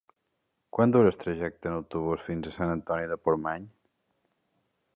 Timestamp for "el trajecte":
1.11-1.69